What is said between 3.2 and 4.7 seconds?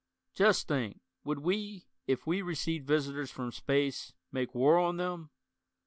from space, make